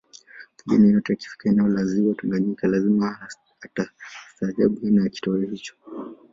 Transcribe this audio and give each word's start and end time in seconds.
Mgeni 0.65 0.87
yeyote 0.87 1.13
akifika 1.13 1.49
eneo 1.49 1.67
la 1.67 1.85
ziwa 1.85 2.15
Tanganyika 2.15 2.67
lazima 2.67 3.27
atastahajabu 3.61 4.79
aina 4.85 5.03
ya 5.03 5.09
kitoweo 5.09 5.49
hicho 5.51 5.75